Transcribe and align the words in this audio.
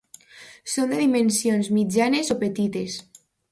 Són 0.75 0.93
de 0.93 0.97
dimensions 1.01 1.71
mitjanes 1.77 2.35
o 2.37 2.41
petites. 2.47 2.99